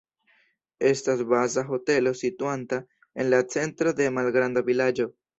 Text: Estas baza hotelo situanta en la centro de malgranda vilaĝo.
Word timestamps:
Estas 0.91 1.19
baza 1.33 1.63
hotelo 1.73 2.13
situanta 2.21 2.79
en 3.23 3.29
la 3.33 3.41
centro 3.57 3.93
de 3.99 4.07
malgranda 4.17 4.65
vilaĝo. 4.71 5.07